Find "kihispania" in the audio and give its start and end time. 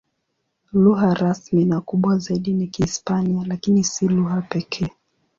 2.67-3.43